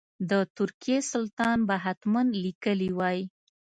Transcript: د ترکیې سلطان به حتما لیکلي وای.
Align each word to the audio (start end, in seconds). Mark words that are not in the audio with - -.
د 0.29 0.31
ترکیې 0.57 0.97
سلطان 1.11 1.57
به 1.67 1.75
حتما 1.83 2.21
لیکلي 2.43 2.89
وای. 2.97 3.19